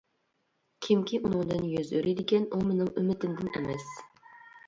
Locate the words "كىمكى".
0.85-1.19